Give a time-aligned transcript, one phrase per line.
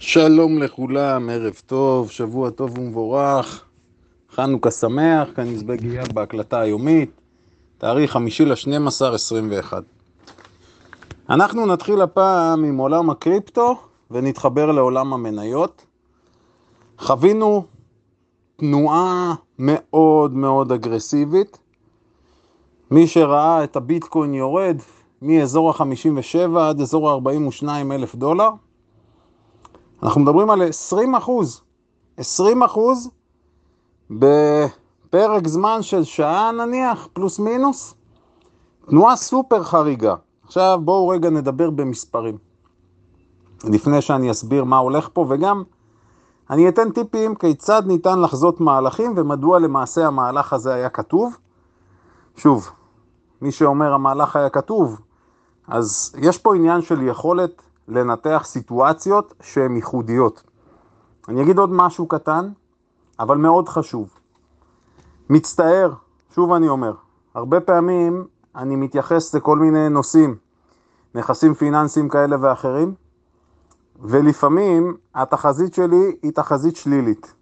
[0.00, 3.64] שלום לכולם, ערב טוב, שבוע טוב ומבורך,
[4.34, 7.10] חנוכה שמח, כאן מזבג אייל בהקלטה היומית,
[7.78, 9.82] תאריך חמישי לשנים עשר עשרים ואחד.
[11.30, 13.76] אנחנו נתחיל הפעם עם עולם הקריפטו
[14.10, 15.84] ונתחבר לעולם המניות.
[16.98, 17.64] חווינו
[18.56, 21.58] תנועה מאוד מאוד אגרסיבית.
[22.90, 24.76] מי שראה את הביטקוין יורד
[25.22, 28.50] מאזור ה-57 עד אזור ה-42 אלף דולר,
[30.02, 31.60] אנחנו מדברים על 20 אחוז,
[32.16, 33.10] 20 אחוז
[34.10, 37.94] בפרק זמן של שעה נניח, פלוס מינוס,
[38.88, 40.14] תנועה סופר חריגה.
[40.44, 42.38] עכשיו בואו רגע נדבר במספרים,
[43.64, 45.62] לפני שאני אסביר מה הולך פה, וגם
[46.50, 51.36] אני אתן טיפים כיצד ניתן לחזות מהלכים ומדוע למעשה המהלך הזה היה כתוב.
[52.36, 52.70] שוב,
[53.42, 55.00] מי שאומר המהלך היה כתוב,
[55.68, 60.42] אז יש פה עניין של יכולת לנתח סיטואציות שהן ייחודיות.
[61.28, 62.48] אני אגיד עוד משהו קטן,
[63.20, 64.08] אבל מאוד חשוב.
[65.30, 65.92] מצטער,
[66.34, 66.92] שוב אני אומר,
[67.34, 70.36] הרבה פעמים אני מתייחס לכל מיני נושאים,
[71.14, 72.94] נכסים פיננסיים כאלה ואחרים,
[74.00, 77.34] ולפעמים התחזית שלי היא תחזית שלילית.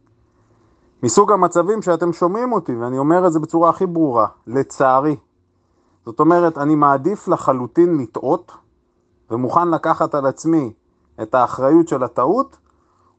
[1.02, 5.16] מסוג המצבים שאתם שומעים אותי, ואני אומר את זה בצורה הכי ברורה, לצערי.
[6.04, 8.52] זאת אומרת, אני מעדיף לחלוטין לטעות,
[9.30, 10.72] ומוכן לקחת על עצמי
[11.22, 12.56] את האחריות של הטעות,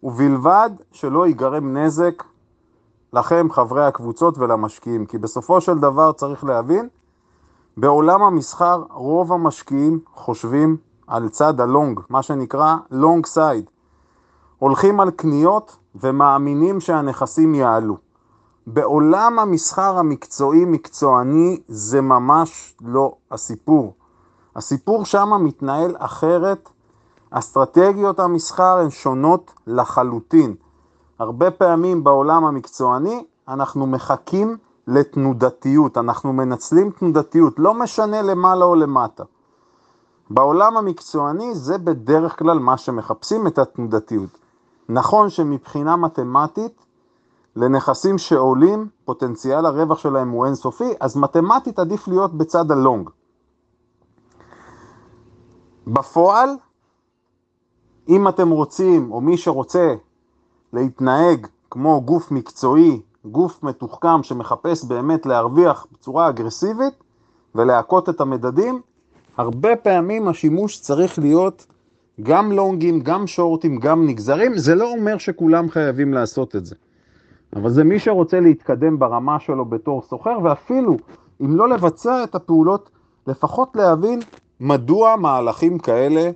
[0.03, 2.23] ובלבד שלא ייגרם נזק
[3.13, 5.05] לכם, חברי הקבוצות ולמשקיעים.
[5.05, 6.87] כי בסופו של דבר צריך להבין,
[7.77, 13.69] בעולם המסחר רוב המשקיעים חושבים על צד הלונג, מה שנקרא לונג סייד.
[14.59, 17.97] הולכים על קניות ומאמינים שהנכסים יעלו.
[18.67, 23.93] בעולם המסחר המקצועי מקצועני זה ממש לא הסיפור.
[24.57, 26.69] הסיפור שם מתנהל אחרת,
[27.29, 30.55] אסטרטגיות המסחר הן שונות לחלוטין.
[31.19, 39.23] הרבה פעמים בעולם המקצועני אנחנו מחכים לתנודתיות, אנחנו מנצלים תנודתיות, לא משנה למעלה או למטה.
[40.29, 44.37] בעולם המקצועני זה בדרך כלל מה שמחפשים את התנודתיות.
[44.89, 46.85] נכון שמבחינה מתמטית,
[47.55, 53.09] לנכסים שעולים, פוטנציאל הרווח שלהם הוא אינסופי, אז מתמטית עדיף להיות בצד הלונג.
[55.87, 56.49] בפועל,
[58.09, 59.95] אם אתם רוצים, או מי שרוצה
[60.73, 66.93] להתנהג כמו גוף מקצועי, גוף מתוחכם שמחפש באמת להרוויח בצורה אגרסיבית
[67.55, 68.81] ולהכות את המדדים,
[69.37, 71.65] הרבה פעמים השימוש צריך להיות
[72.21, 74.57] גם לונגים, גם שורטים, גם נגזרים.
[74.57, 76.75] זה לא אומר שכולם חייבים לעשות את זה.
[77.55, 80.97] אבל זה מי שרוצה להתקדם ברמה שלו בתור סוחר, ואפילו
[81.41, 82.89] אם לא לבצע את הפעולות,
[83.27, 84.19] לפחות להבין
[84.59, 86.31] מדוע מהלכים כאלה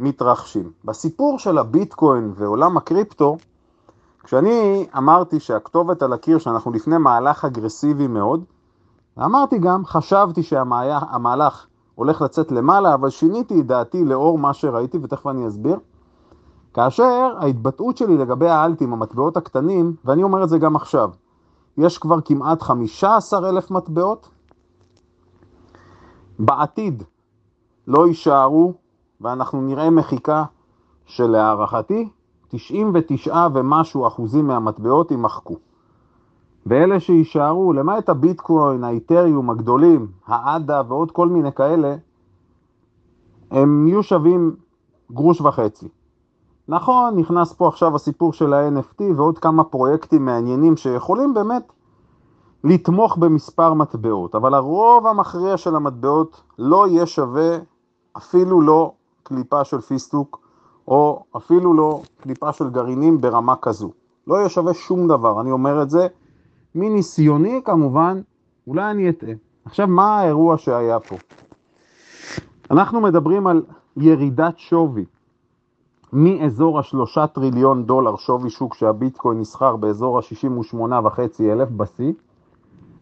[0.00, 0.72] מתרחשים.
[0.84, 3.36] בסיפור של הביטקוין ועולם הקריפטו,
[4.24, 8.44] כשאני אמרתי שהכתובת על הקיר, שאנחנו לפני מהלך אגרסיבי מאוד,
[9.24, 15.26] אמרתי גם, חשבתי שהמהלך הולך לצאת למעלה, אבל שיניתי את דעתי לאור מה שראיתי, ותכף
[15.26, 15.78] אני אסביר.
[16.74, 21.10] כאשר ההתבטאות שלי לגבי האלטים, המטבעות הקטנים, ואני אומר את זה גם עכשיו,
[21.78, 24.28] יש כבר כמעט 15 אלף מטבעות.
[26.38, 27.02] בעתיד
[27.88, 28.72] לא יישארו,
[29.20, 30.44] ואנחנו נראה מחיקה
[31.06, 32.08] שלהערכתי
[32.48, 35.56] 99 ומשהו אחוזים מהמטבעות יימחקו.
[36.66, 41.96] ואלה שיישארו, למעט הביטקוין, האיתריום הגדולים, האדה ועוד כל מיני כאלה,
[43.50, 44.56] הם יהיו שווים
[45.12, 45.88] גרוש וחצי.
[46.68, 51.72] נכון, נכנס פה עכשיו הסיפור של ה-NFT ועוד כמה פרויקטים מעניינים שיכולים באמת
[52.64, 57.58] לתמוך במספר מטבעות, אבל הרוב המכריע של המטבעות לא יהיה שווה
[58.18, 58.92] אפילו לא
[59.22, 60.40] קליפה של פיסטוק,
[60.88, 63.90] או אפילו לא קליפה של גרעינים ברמה כזו.
[64.26, 66.06] לא יהיה שווה שום דבר, אני אומר את זה
[66.74, 68.20] מניסיוני כמובן,
[68.66, 69.34] אולי אני אטעה.
[69.64, 71.16] עכשיו, מה האירוע שהיה פה?
[72.70, 73.62] אנחנו מדברים על
[73.96, 75.04] ירידת שווי
[76.12, 82.12] מאזור השלושה טריליון דולר שווי שוק שהביטקוין נסחר באזור ה-68.5 אלף בשיא,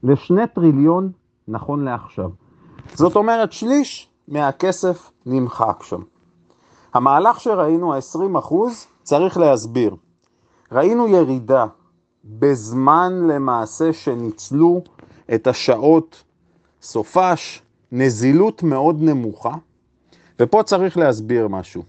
[0.03, 1.11] לשני טריליון
[1.49, 2.31] נכון לעכשיו.
[2.95, 6.01] זאת אומרת, שליש מהכסף נמחק שם.
[6.95, 8.55] המהלך שראינו, ה-20%,
[9.03, 9.97] צריך להסביר.
[10.73, 11.67] ראינו ירידה
[12.25, 14.83] בזמן למעשה שניצלו
[15.35, 16.23] את השעות
[16.83, 17.63] סופש,
[17.93, 19.55] נזילות מאוד נמוכה,
[20.41, 21.83] ופה צריך להסביר משהו.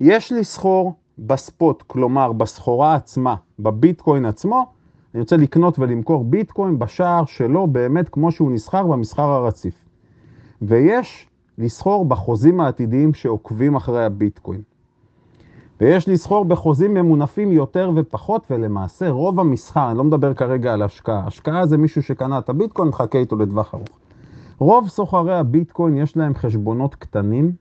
[0.00, 4.66] יש לסחור בספוט, כלומר בסחורה עצמה, בביטקוין עצמו,
[5.14, 9.74] אני רוצה לקנות ולמכור ביטקוין בשער שלו באמת כמו שהוא נסחר במסחר הרציף.
[10.62, 11.28] ויש
[11.58, 14.62] לסחור בחוזים העתידיים שעוקבים אחרי הביטקוין.
[15.80, 21.26] ויש לסחור בחוזים ממונפים יותר ופחות, ולמעשה רוב המסחר, אני לא מדבר כרגע על השקעה,
[21.26, 23.88] השקעה זה מישהו שקנה את הביטקוין, מחכה איתו לטווח ארוך.
[24.58, 27.52] רוב סוחרי הביטקוין יש להם חשבונות קטנים,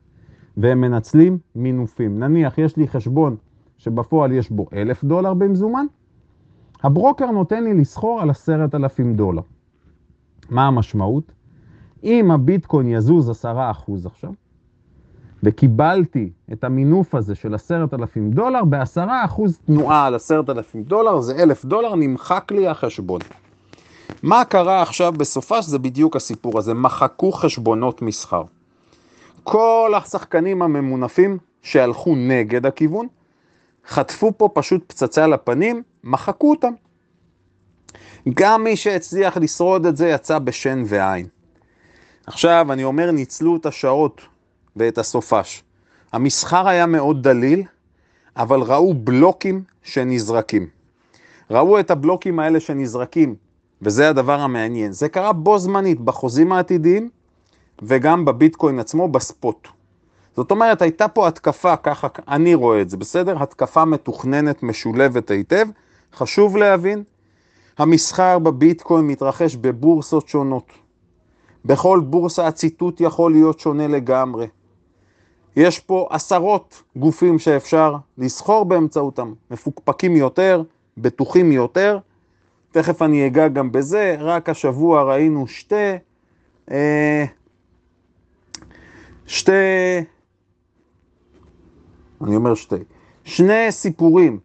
[0.57, 2.19] והם מנצלים מינופים.
[2.19, 3.35] נניח יש לי חשבון
[3.77, 5.85] שבפועל יש בו אלף דולר במזומן,
[6.83, 9.41] הברוקר נותן לי לסחור על עשרת אלפים דולר.
[10.49, 11.31] מה המשמעות?
[12.03, 14.31] אם הביטקוין יזוז עשרה אחוז עכשיו,
[15.43, 21.21] וקיבלתי את המינוף הזה של עשרת אלפים דולר, בעשרה אחוז תנועה על עשרת אלפים דולר,
[21.21, 23.21] זה אלף דולר, נמחק לי החשבון.
[24.23, 28.43] מה קרה עכשיו בסופה שזה בדיוק הסיפור הזה, מחקו חשבונות מסחר.
[29.43, 33.07] כל השחקנים הממונפים שהלכו נגד הכיוון,
[33.87, 36.73] חטפו פה פשוט פצצה על הפנים, מחקו אותם.
[38.33, 41.27] גם מי שהצליח לשרוד את זה יצא בשן ועין.
[42.27, 44.21] עכשיו, אני אומר, ניצלו את השעות
[44.75, 45.63] ואת הסופש.
[46.13, 47.63] המסחר היה מאוד דליל,
[48.37, 50.67] אבל ראו בלוקים שנזרקים.
[51.51, 53.35] ראו את הבלוקים האלה שנזרקים,
[53.81, 54.91] וזה הדבר המעניין.
[54.91, 57.09] זה קרה בו זמנית בחוזים העתידיים
[57.81, 59.67] וגם בביטקוין עצמו בספוט.
[60.35, 63.43] זאת אומרת, הייתה פה התקפה, ככה אני רואה את זה, בסדר?
[63.43, 65.67] התקפה מתוכננת, משולבת היטב.
[66.15, 67.03] חשוב להבין,
[67.77, 70.86] המסחר בביטקוין מתרחש בבורסות שונות.
[71.67, 74.47] בכל בורסה הציטוט יכול להיות שונה לגמרי.
[75.55, 80.63] יש פה עשרות גופים שאפשר לסחור באמצעותם, מפוקפקים יותר,
[80.97, 81.99] בטוחים יותר.
[82.71, 85.93] תכף אני אגע גם בזה, רק השבוע ראינו שתי,
[86.71, 87.25] אה,
[89.25, 89.51] שתי,
[92.21, 92.83] אני אומר שתי,
[93.23, 94.39] שני סיפורים,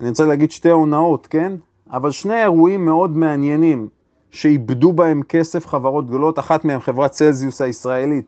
[0.00, 1.52] אני רוצה להגיד שתי הונאות, כן?
[1.90, 3.88] אבל שני אירועים מאוד מעניינים
[4.30, 8.24] שאיבדו בהם כסף חברות גדולות, אחת מהן חברת צלזיוס הישראלית,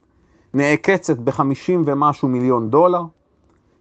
[0.54, 3.02] נעקצת ב-50 ומשהו מיליון דולר,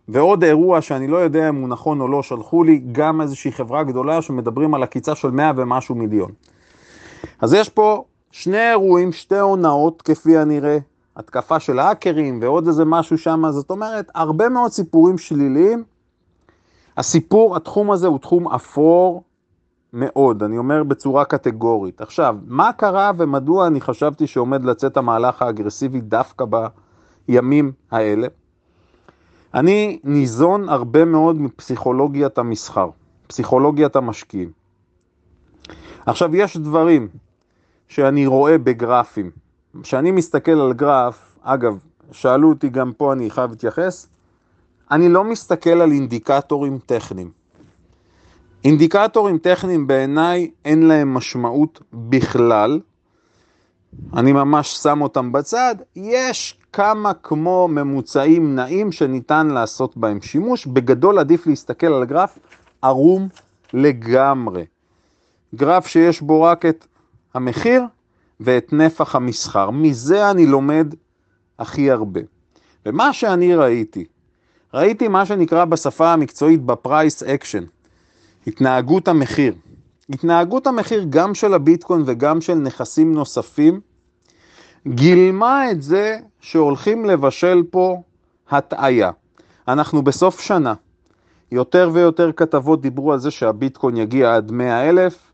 [0.09, 3.83] ועוד אירוע שאני לא יודע אם הוא נכון או לא, שלחו לי גם איזושהי חברה
[3.83, 6.31] גדולה שמדברים על עקיצה של 100 ומשהו מיליון.
[7.39, 10.77] אז יש פה שני אירועים, שתי הונאות כפי הנראה,
[11.15, 15.83] התקפה של האקרים ועוד איזה משהו שם, זאת אומרת, הרבה מאוד סיפורים שליליים.
[16.97, 19.23] הסיפור, התחום הזה הוא תחום אפור
[19.93, 22.01] מאוד, אני אומר בצורה קטגורית.
[22.01, 26.45] עכשיו, מה קרה ומדוע אני חשבתי שעומד לצאת המהלך האגרסיבי דווקא
[27.27, 28.27] בימים האלה?
[29.53, 32.89] אני ניזון הרבה מאוד מפסיכולוגיית המסחר,
[33.27, 34.51] פסיכולוגיית המשקיעים.
[36.05, 37.07] עכשיו, יש דברים
[37.87, 39.31] שאני רואה בגרפים.
[39.81, 41.77] כשאני מסתכל על גרף, אגב,
[42.11, 44.07] שאלו אותי גם פה, אני חייב להתייחס,
[44.91, 47.38] אני לא מסתכל על אינדיקטורים טכניים.
[48.63, 52.79] אינדיקטורים טכניים בעיניי אין להם משמעות בכלל.
[54.13, 55.75] אני ממש שם אותם בצד.
[55.95, 60.65] יש כמה כמו ממוצעים נעים שניתן לעשות בהם שימוש.
[60.65, 62.39] בגדול עדיף להסתכל על גרף
[62.81, 63.27] ערום
[63.73, 64.65] לגמרי.
[65.55, 66.85] גרף שיש בו רק את
[67.33, 67.83] המחיר
[68.39, 69.69] ואת נפח המסחר.
[69.69, 70.95] מזה אני לומד
[71.59, 72.21] הכי הרבה.
[72.85, 74.05] ומה שאני ראיתי,
[74.73, 77.63] ראיתי מה שנקרא בשפה המקצועית ב price action.
[78.49, 79.53] התנהגות המחיר.
[80.09, 83.79] התנהגות המחיר גם של הביטקוין וגם של נכסים נוספים
[84.87, 88.01] גילמה את זה שהולכים לבשל פה
[88.49, 89.11] הטעיה.
[89.67, 90.73] אנחנו בסוף שנה,
[91.51, 95.31] יותר ויותר כתבות דיברו על זה שהביטקוין יגיע עד 100 אלף.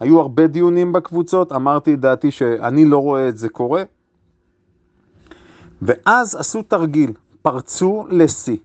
[0.00, 3.82] היו הרבה דיונים בקבוצות, אמרתי את דעתי שאני לא רואה את זה קורה.
[5.82, 7.12] ואז עשו תרגיל,
[7.42, 8.56] פרצו לשיא.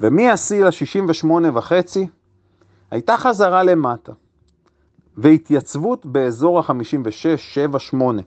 [0.00, 2.06] ומהשיא ל-68 וחצי,
[2.90, 4.12] הייתה חזרה למטה,
[5.16, 8.22] והתייצבות באזור ה-56, 7, 8.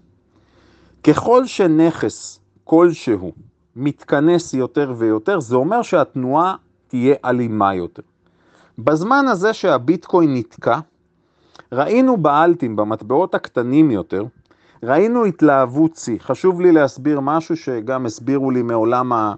[1.03, 3.31] ככל שנכס כלשהו
[3.75, 6.55] מתכנס יותר ויותר, זה אומר שהתנועה
[6.87, 8.01] תהיה אלימה יותר.
[8.79, 10.79] בזמן הזה שהביטקוין נתקע,
[11.71, 14.23] ראינו באלטים, במטבעות הקטנים יותר,
[14.83, 16.19] ראינו התלהבות שיא.
[16.19, 19.33] חשוב לי להסביר משהו שגם הסבירו לי מעולם אה,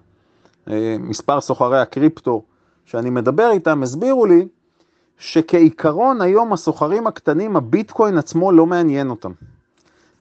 [0.99, 2.43] מספר סוחרי הקריפטו
[2.85, 4.47] שאני מדבר איתם, הסבירו לי
[5.21, 9.31] שכעיקרון היום הסוחרים הקטנים, הביטקוין עצמו לא מעניין אותם.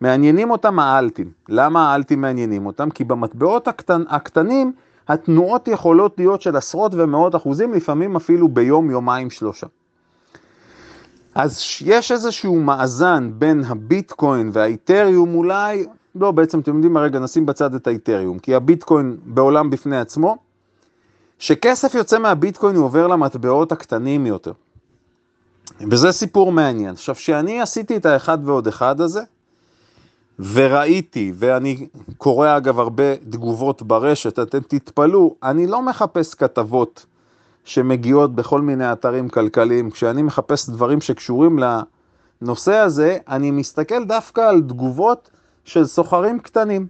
[0.00, 1.30] מעניינים אותם האלטים.
[1.48, 2.90] למה האלטים מעניינים אותם?
[2.90, 4.02] כי במטבעות הקטנ...
[4.08, 4.72] הקטנים
[5.08, 9.66] התנועות יכולות להיות של עשרות ומאות אחוזים, לפעמים אפילו ביום, יומיים, שלושה.
[11.34, 17.46] אז יש איזשהו מאזן בין הביטקוין והאיתריום אולי, לא בעצם אתם יודעים מה רגע נשים
[17.46, 20.36] בצד את האיתריום, כי הביטקוין בעולם בפני עצמו,
[21.38, 24.52] שכסף יוצא מהביטקוין הוא עובר למטבעות הקטנים יותר.
[25.90, 26.90] וזה סיפור מעניין.
[26.90, 29.20] עכשיו, כשאני עשיתי את האחד ועוד אחד הזה,
[30.52, 31.86] וראיתי, ואני
[32.18, 37.06] קורא אגב הרבה תגובות ברשת, אתם תתפלאו, אני לא מחפש כתבות
[37.64, 39.90] שמגיעות בכל מיני אתרים כלכליים.
[39.90, 41.58] כשאני מחפש דברים שקשורים
[42.42, 45.30] לנושא הזה, אני מסתכל דווקא על תגובות
[45.64, 46.86] של סוחרים קטנים.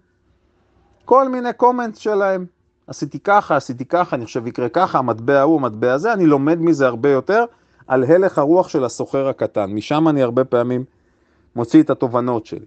[1.05, 2.47] כל מיני קומנט שלהם.
[2.87, 6.87] עשיתי ככה, עשיתי ככה, אני חושב יקרה ככה, המטבע ההוא, המטבע הזה, אני לומד מזה
[6.87, 7.45] הרבה יותר
[7.91, 9.73] על הלך הרוח של הסוחר הקטן.
[9.73, 10.85] משם אני הרבה פעמים
[11.57, 12.67] מוציא את התובנות שלי.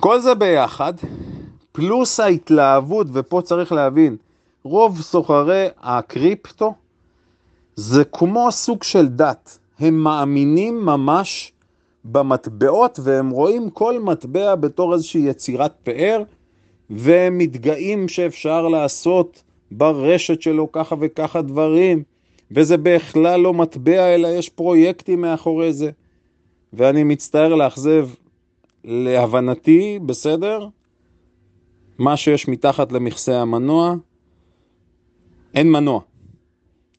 [0.00, 0.94] כל זה ביחד,
[1.72, 4.16] פלוס ההתלהבות, ופה צריך להבין,
[4.62, 6.74] רוב סוחרי הקריפטו
[7.76, 9.58] זה כמו סוג של דת.
[9.78, 11.52] הם מאמינים ממש
[12.04, 16.22] במטבעות והם רואים כל מטבע בתור איזושהי יצירת פאר
[16.90, 22.02] והם מתגאים שאפשר לעשות ברשת שלו ככה וככה דברים
[22.50, 25.90] וזה בכלל לא מטבע אלא יש פרויקטים מאחורי זה
[26.72, 28.08] ואני מצטער לאכזב
[28.84, 30.68] להבנתי, בסדר?
[31.98, 33.94] מה שיש מתחת למכסה המנוע,
[35.54, 36.00] אין מנוע.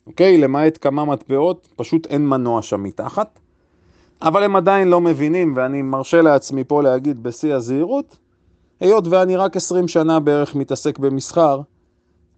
[0.08, 0.38] אוקיי?
[0.38, 3.40] למעט כמה מטבעות, פשוט אין מנוע שם מתחת.
[4.22, 8.18] אבל הם עדיין לא מבינים, ואני מרשה לעצמי פה להגיד בשיא הזהירות,
[8.80, 11.62] היות ואני רק 20 שנה בערך מתעסק במסחר,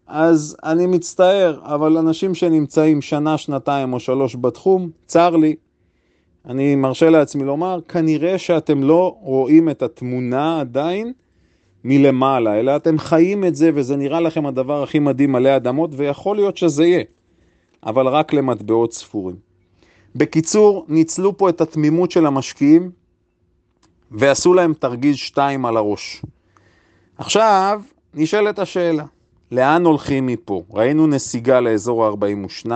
[0.09, 5.55] אז אני מצטער, אבל אנשים שנמצאים שנה, שנתיים או שלוש בתחום, צר לי,
[6.45, 11.13] אני מרשה לעצמי לומר, כנראה שאתם לא רואים את התמונה עדיין
[11.83, 16.35] מלמעלה, אלא אתם חיים את זה וזה נראה לכם הדבר הכי מדהים עלי אדמות, ויכול
[16.35, 17.03] להיות שזה יהיה,
[17.85, 19.35] אבל רק למטבעות ספורים.
[20.15, 22.91] בקיצור, ניצלו פה את התמימות של המשקיעים
[24.11, 26.21] ועשו להם תרגיל שתיים על הראש.
[27.17, 27.81] עכשיו,
[28.13, 29.03] נשאלת השאלה,
[29.51, 30.63] לאן הולכים מפה?
[30.71, 32.71] ראינו נסיגה לאזור ה-42,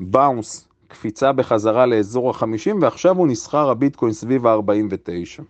[0.00, 5.42] באונס קפיצה בחזרה לאזור ה-50, ועכשיו הוא נסחר הביטקוין סביב ה-49.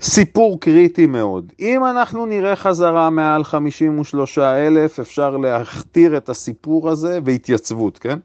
[0.00, 1.52] סיפור קריטי מאוד.
[1.60, 8.18] אם אנחנו נראה חזרה מעל 53 אלף, אפשר להכתיר את הסיפור הזה והתייצבות, כן?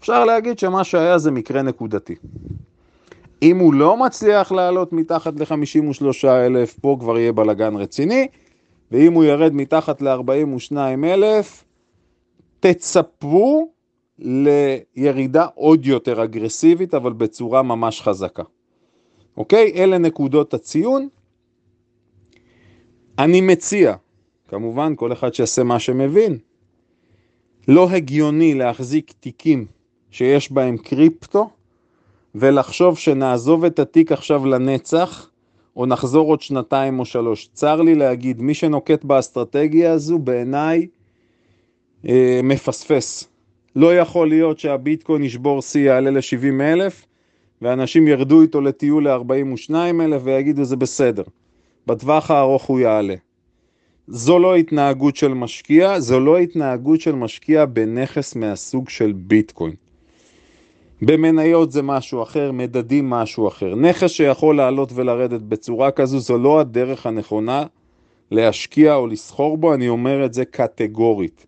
[0.00, 2.14] אפשר להגיד שמה שהיה זה מקרה נקודתי.
[3.42, 8.26] אם הוא לא מצליח לעלות מתחת ל-53 אלף, פה כבר יהיה בלגן רציני,
[8.92, 11.64] ואם הוא ירד מתחת ל-42 אלף,
[12.60, 13.72] תצפו
[14.18, 18.42] לירידה עוד יותר אגרסיבית, אבל בצורה ממש חזקה.
[19.36, 19.72] אוקיי?
[19.74, 21.08] אלה נקודות הציון.
[23.18, 23.94] אני מציע,
[24.48, 26.38] כמובן כל אחד שיעשה מה שמבין,
[27.68, 29.66] לא הגיוני להחזיק תיקים
[30.10, 31.50] שיש בהם קריפטו
[32.34, 35.31] ולחשוב שנעזוב את התיק עכשיו לנצח
[35.76, 37.48] או נחזור עוד שנתיים או שלוש.
[37.52, 40.86] צר לי להגיד, מי שנוקט באסטרטגיה הזו בעיניי
[42.08, 43.28] אה, מפספס.
[43.76, 47.06] לא יכול להיות שהביטקוין ישבור שיא, יעלה ל-70 אלף,
[47.62, 51.22] ואנשים ירדו איתו לטיול ל-42 אלף ויגידו זה בסדר.
[51.86, 53.14] בטווח הארוך הוא יעלה.
[54.08, 59.74] זו לא התנהגות של משקיע, זו לא התנהגות של משקיע בנכס מהסוג של ביטקוין.
[61.04, 63.74] במניות זה משהו אחר, מדדים משהו אחר.
[63.74, 67.64] נכס שיכול לעלות ולרדת בצורה כזו, זו לא הדרך הנכונה
[68.30, 71.46] להשקיע או לסחור בו, אני אומר את זה קטגורית.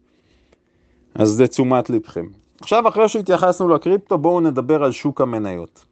[1.14, 2.26] אז זה תשומת לבכם.
[2.61, 5.84] עכשיו, אחרי שהתייחסנו לקריפטו, בואו נדבר על שוק המניות.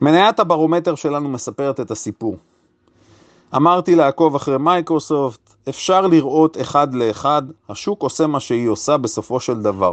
[0.00, 2.36] מניית הברומטר שלנו מספרת את הסיפור.
[3.56, 9.62] אמרתי לעקוב אחרי מייקרוסופט, אפשר לראות אחד לאחד, השוק עושה מה שהיא עושה בסופו של
[9.62, 9.92] דבר.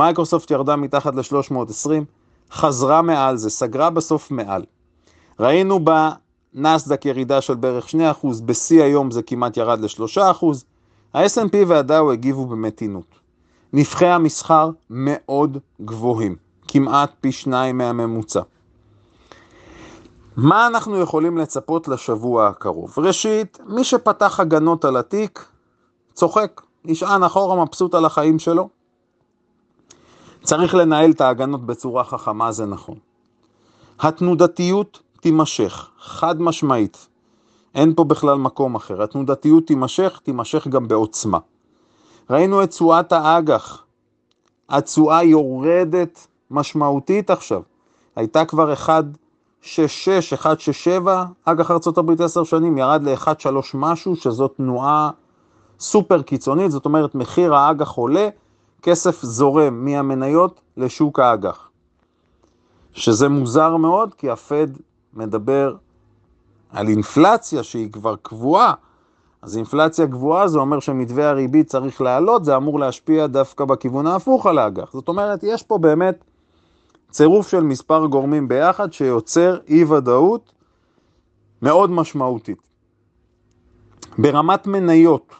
[0.00, 1.90] מייקרוסופט ירדה מתחת ל-320,
[2.52, 4.62] חזרה מעל זה, סגרה בסוף מעל.
[5.40, 10.46] ראינו בנסדק ירידה של בערך 2%, בשיא היום זה כמעט ירד ל-3%,
[11.14, 13.14] ה-S&P והדאו הגיבו במתינות.
[13.72, 16.36] נפחי המסחר מאוד גבוהים,
[16.68, 18.40] כמעט פי שניים מהממוצע.
[20.36, 22.94] מה אנחנו יכולים לצפות לשבוע הקרוב?
[22.98, 25.48] ראשית, מי שפתח הגנות על התיק,
[26.14, 28.79] צוחק, נשען אחורה מבסוט על החיים שלו.
[30.42, 32.98] צריך לנהל את ההגנות בצורה חכמה, זה נכון.
[34.00, 37.08] התנודתיות תימשך, חד משמעית.
[37.74, 39.02] אין פה בכלל מקום אחר.
[39.02, 41.38] התנודתיות תימשך, תימשך גם בעוצמה.
[42.30, 43.84] ראינו את תשואת האג"ח.
[44.68, 47.62] התשואה יורדת משמעותית עכשיו.
[48.16, 49.66] הייתה כבר 1.66,
[50.42, 51.08] 1.67,
[51.44, 55.10] אג"ח ארה"ב 10 שנים ירד ל-1.3 משהו, שזו תנועה
[55.80, 58.28] סופר קיצונית, זאת אומרת מחיר האג"ח עולה,
[58.82, 61.70] כסף זורם מהמניות לשוק האג"ח.
[62.92, 64.66] שזה מוזר מאוד, כי הפד
[65.14, 65.76] מדבר
[66.70, 68.74] על אינפלציה שהיא כבר קבועה,
[69.42, 74.46] אז אינפלציה גבוהה זה אומר שמתווה הריבית צריך לעלות, זה אמור להשפיע דווקא בכיוון ההפוך
[74.46, 74.92] על האג"ח.
[74.92, 76.24] זאת אומרת, יש פה באמת
[77.10, 80.52] צירוף של מספר גורמים ביחד שיוצר אי ודאות
[81.62, 82.58] מאוד משמעותית.
[84.18, 85.34] ברמת מניות,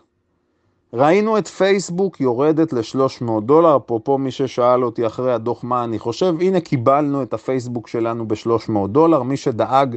[0.95, 6.35] ראינו את פייסבוק יורדת ל-300 דולר, אפרופו מי ששאל אותי אחרי הדוח מה אני חושב,
[6.41, 9.97] הנה קיבלנו את הפייסבוק שלנו ב-300 דולר, מי שדאג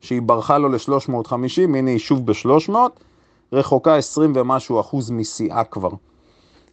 [0.00, 2.74] שהיא ברחה לו ל-350, הנה היא שוב ב-300,
[3.52, 5.90] רחוקה 20 ומשהו אחוז משיאה כבר.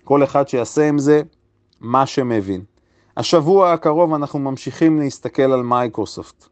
[0.04, 1.22] כל אחד שיעשה עם זה
[1.82, 2.62] מה שמבין.
[3.18, 6.46] השבוע הקרוב אנחנו ממשיכים להסתכל על מייקרוסופט.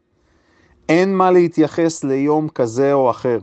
[0.88, 3.38] אין מה להתייחס ליום כזה או אחר.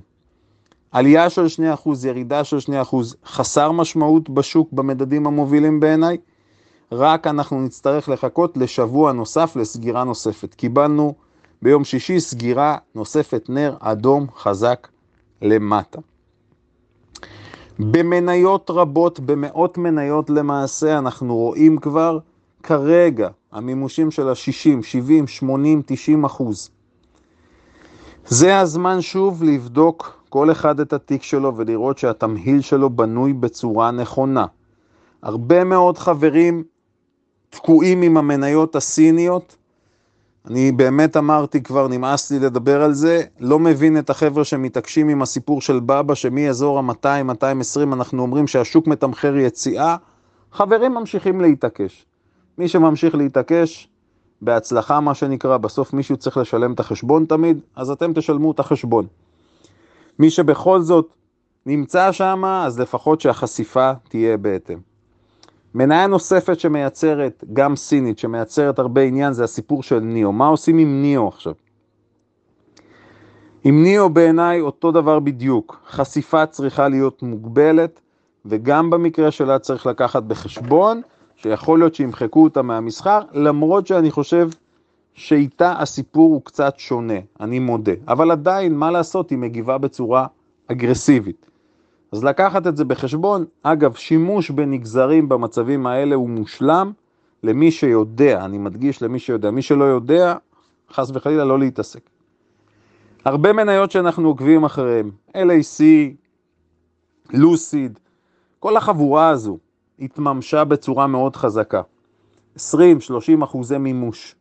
[0.95, 1.45] עלייה של
[1.85, 6.17] 2%, ירידה של 2%, חסר משמעות בשוק במדדים המובילים בעיניי,
[6.91, 10.53] רק אנחנו נצטרך לחכות לשבוע נוסף, לסגירה נוספת.
[10.53, 11.13] קיבלנו
[11.61, 14.87] ביום שישי סגירה נוספת, נר אדום חזק
[15.41, 15.99] למטה.
[17.79, 22.19] במניות רבות, במאות מניות למעשה, אנחנו רואים כבר
[22.63, 26.69] כרגע המימושים של ה-60, 70, 80, 90 אחוז.
[28.25, 34.45] זה הזמן שוב לבדוק כל אחד את התיק שלו ולראות שהתמהיל שלו בנוי בצורה נכונה.
[35.21, 36.63] הרבה מאוד חברים
[37.49, 39.55] תקועים עם המניות הסיניות.
[40.45, 45.21] אני באמת אמרתי כבר, נמאס לי לדבר על זה, לא מבין את החבר'ה שמתעקשים עם
[45.21, 49.95] הסיפור של בבא, שמאזור ה-200-220 אנחנו אומרים שהשוק מתמחר יציאה,
[50.51, 52.05] חברים ממשיכים להתעקש.
[52.57, 53.89] מי שממשיך להתעקש,
[54.41, 59.07] בהצלחה מה שנקרא, בסוף מישהו צריך לשלם את החשבון תמיד, אז אתם תשלמו את החשבון.
[60.19, 61.13] מי שבכל זאת
[61.65, 64.77] נמצא שם, אז לפחות שהחשיפה תהיה בהתאם.
[65.75, 70.31] מניה נוספת שמייצרת, גם סינית, שמייצרת הרבה עניין, זה הסיפור של ניאו.
[70.31, 71.53] מה עושים עם ניאו עכשיו?
[73.63, 75.81] עם ניאו בעיניי אותו דבר בדיוק.
[75.89, 78.01] חשיפה צריכה להיות מוגבלת,
[78.45, 81.01] וגם במקרה שלה צריך לקחת בחשבון
[81.35, 84.49] שיכול להיות שימחקו אותה מהמסחר, למרות שאני חושב
[85.15, 87.91] שאיתה הסיפור הוא קצת שונה, אני מודה.
[88.07, 90.27] אבל עדיין, מה לעשות, היא מגיבה בצורה
[90.67, 91.49] אגרסיבית.
[92.11, 96.91] אז לקחת את זה בחשבון, אגב, שימוש בנגזרים במצבים האלה הוא מושלם
[97.43, 100.35] למי שיודע, אני מדגיש למי שיודע, מי שלא יודע,
[100.91, 102.09] חס וחלילה לא להתעסק.
[103.25, 105.83] הרבה מניות שאנחנו עוקבים אחריהן, LAC,
[107.33, 107.99] לוסיד,
[108.59, 109.57] כל החבורה הזו
[109.99, 111.81] התממשה בצורה מאוד חזקה.
[112.57, 112.59] 20-30
[113.43, 114.35] אחוזי מימוש.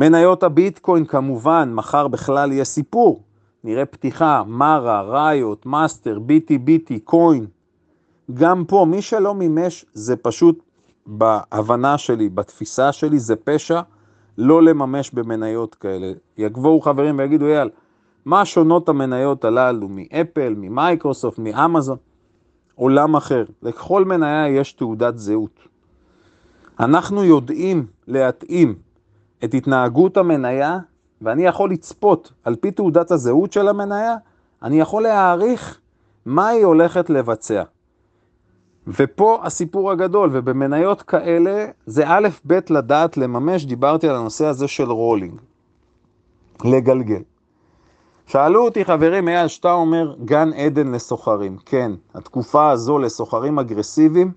[0.00, 3.22] מניות הביטקוין כמובן, מחר בכלל יהיה סיפור.
[3.64, 7.46] נראה פתיחה, מרה, ראיות, מאסטר, ביטי ביטי, קוין.
[8.34, 10.62] גם פה, מי שלא מימש, זה פשוט
[11.06, 13.80] בהבנה שלי, בתפיסה שלי, זה פשע
[14.38, 16.12] לא לממש במניות כאלה.
[16.38, 17.68] יגבוהו חברים ויגידו, אייל,
[18.24, 21.96] מה שונות המניות הללו מאפל, ממייקרוסופט, מאמזון?
[22.74, 23.44] עולם אחר.
[23.62, 25.60] לכל מניה יש תעודת זהות.
[26.80, 28.74] אנחנו יודעים להתאים
[29.44, 30.78] את התנהגות המניה,
[31.22, 34.14] ואני יכול לצפות על פי תעודת הזהות של המניה,
[34.62, 35.80] אני יכול להעריך
[36.26, 37.62] מה היא הולכת לבצע.
[38.86, 44.90] ופה הסיפור הגדול, ובמניות כאלה זה א' ב' לדעת לממש, דיברתי על הנושא הזה של
[44.90, 45.40] רולינג,
[46.64, 47.22] לגלגל.
[48.26, 51.56] שאלו אותי חברים, אייל, שאתה אומר גן עדן לסוחרים.
[51.66, 54.32] כן, התקופה הזו לסוחרים אגרסיביים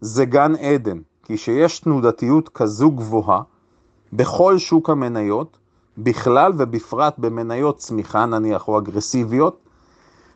[0.00, 3.42] זה גן עדן, כי שיש תנודתיות כזו גבוהה
[4.12, 5.56] בכל שוק המניות,
[5.98, 9.58] בכלל ובפרט במניות צמיחה נניח או אגרסיביות,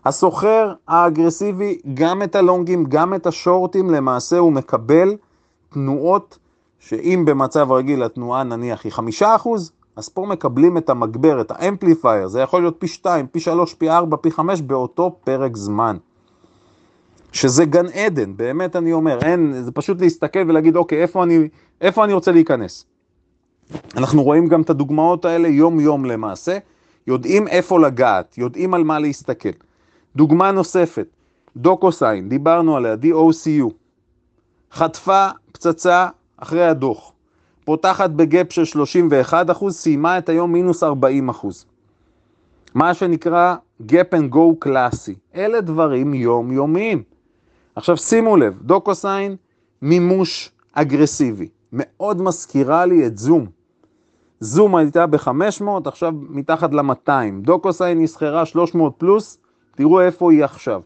[0.05, 5.17] הסוחר האגרסיבי, גם את הלונגים, גם את השורטים, למעשה הוא מקבל
[5.69, 6.39] תנועות
[6.79, 12.29] שאם במצב רגיל התנועה נניח היא חמישה אחוז, אז פה מקבלים את המגבר, את האמפליפייר,
[12.29, 15.97] זה יכול להיות פי 2, פי 3, פי 4, פי 5 באותו פרק זמן.
[17.33, 21.49] שזה גן עדן, באמת אני אומר, אין, זה פשוט להסתכל ולהגיד, אוקיי, איפה אני,
[21.81, 22.85] איפה אני רוצה להיכנס?
[23.97, 26.59] אנחנו רואים גם את הדוגמאות האלה יום-יום למעשה,
[27.07, 29.49] יודעים איפה לגעת, יודעים על מה להסתכל.
[30.17, 31.07] דוגמה נוספת,
[31.57, 33.71] דוקוסיין, דיברנו עליה, DOCU,
[34.73, 37.13] חטפה פצצה אחרי הדוח.
[37.65, 41.67] פותחת בגאפ של 31 אחוז, סיימה את היום מינוס 40 אחוז.
[42.75, 45.15] מה שנקרא gap and go קלאסי.
[45.35, 47.03] אלה דברים יומיומיים.
[47.77, 49.37] עכשיו שימו לב, דוקוסיין
[49.83, 51.49] מימוש אגרסיבי.
[51.73, 53.47] מאוד מזכירה לי את זום.
[54.41, 57.11] זום הייתה ב-500, עכשיו מתחת ל-200.
[57.43, 59.39] דוקוסיין נסחרה 300 פלוס,
[59.75, 60.83] תראו איפה היא עכשיו.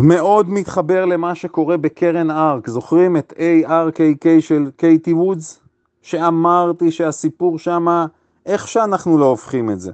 [0.00, 3.32] מאוד מתחבר למה שקורה בקרן ארק, זוכרים את
[3.66, 5.60] ARKK של קייטי וודס?
[6.02, 8.06] שאמרתי שהסיפור שמה,
[8.46, 9.92] איך שאנחנו לא הופכים את זה.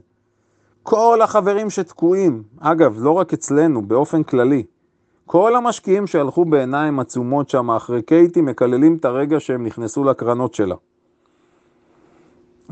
[0.83, 4.63] כל החברים שתקועים, אגב, לא רק אצלנו, באופן כללי,
[5.27, 10.75] כל המשקיעים שהלכו בעיניים עצומות שם אחרי קייטי, מקללים את הרגע שהם נכנסו לקרנות שלה.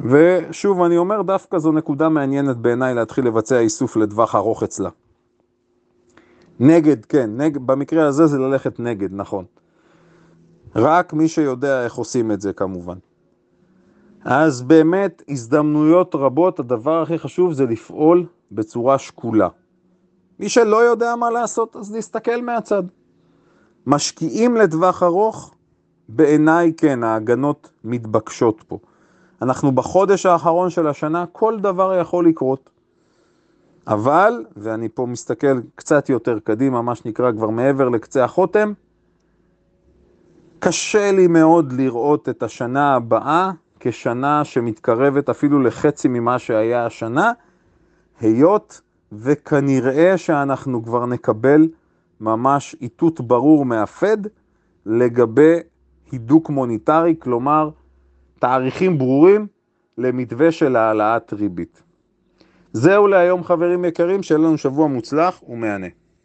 [0.05, 4.91] ושוב, אני אומר, דווקא זו נקודה מעניינת בעיניי להתחיל לבצע איסוף לטווח ארוך אצלה.
[6.61, 9.45] נגד, כן, נג, במקרה הזה זה ללכת נגד, נכון.
[10.77, 12.99] רק מי שיודע איך עושים את זה כמובן.
[14.25, 19.49] אז באמת הזדמנויות רבות, הדבר הכי חשוב זה לפעול בצורה שקולה.
[20.41, 22.83] מי שלא יודע מה לעשות, אז להסתכל מהצד.
[23.87, 25.55] משקיעים לטווח ארוך,
[26.09, 28.79] בעיניי כן, ההגנות מתבקשות פה.
[29.43, 32.71] אנחנו בחודש האחרון של השנה, כל דבר יכול לקרות.
[33.87, 38.73] אבל, ואני פה מסתכל קצת יותר קדימה, מה שנקרא כבר מעבר לקצה החותם,
[40.59, 43.51] קשה לי מאוד לראות את השנה הבאה
[43.81, 47.33] כשנה שמתקרבת אפילו לחצי ממה שהיה השנה,
[48.21, 48.81] היות
[49.13, 51.69] וכנראה שאנחנו כבר נקבל
[52.21, 54.17] ממש איתות ברור מהפד
[54.87, 55.57] לגבי
[56.13, 57.71] הידוק מוניטרי, כלומר
[58.41, 59.47] תאריכים ברורים
[59.99, 61.83] למתווה של העלאת ריבית.
[62.73, 65.87] זהו להיום חברים יקרים, שיהיה לנו שבוע מוצלח ומהנה.